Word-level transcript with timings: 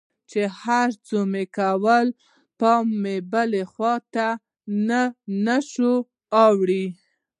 چې 0.29 0.41
هرڅه 0.61 1.19
مې 1.31 1.43
کول 1.57 2.07
پام 2.59 2.85
مې 3.01 3.15
بلې 3.31 3.63
خوا 3.71 3.93
ته 4.13 4.27
نه 5.45 5.57
سو 5.71 5.91
اړولى. 6.45 6.85